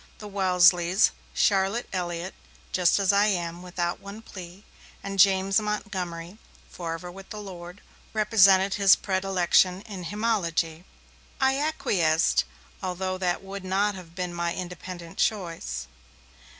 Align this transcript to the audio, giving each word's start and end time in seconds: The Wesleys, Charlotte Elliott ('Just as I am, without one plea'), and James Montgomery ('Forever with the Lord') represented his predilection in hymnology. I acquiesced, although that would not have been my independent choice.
The 0.17 0.27
Wesleys, 0.27 1.11
Charlotte 1.35 1.87
Elliott 1.93 2.33
('Just 2.71 2.97
as 2.97 3.13
I 3.13 3.27
am, 3.27 3.61
without 3.61 3.99
one 3.99 4.23
plea'), 4.23 4.63
and 5.03 5.19
James 5.19 5.59
Montgomery 5.61 6.39
('Forever 6.71 7.11
with 7.11 7.29
the 7.29 7.39
Lord') 7.39 7.81
represented 8.11 8.73
his 8.73 8.95
predilection 8.95 9.83
in 9.83 10.05
hymnology. 10.05 10.85
I 11.39 11.53
acquiesced, 11.59 12.45
although 12.81 13.19
that 13.19 13.43
would 13.43 13.63
not 13.63 13.93
have 13.93 14.15
been 14.15 14.33
my 14.33 14.55
independent 14.55 15.19
choice. 15.19 15.85